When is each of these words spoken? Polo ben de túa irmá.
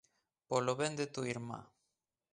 Polo 0.49 0.73
ben 0.79 0.93
de 0.99 1.05
túa 1.13 1.29
irmá. 1.35 1.59